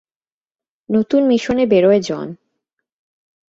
নতুন 0.89 1.21
মিশনে 1.23 1.63
বেরোয় 1.65 2.01
জন। 2.01 2.27